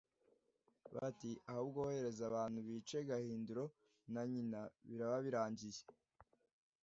[0.95, 3.65] Bati ahubwo ohereza abantu bice Gahindiro
[4.13, 5.81] na nyina biraba birangiye.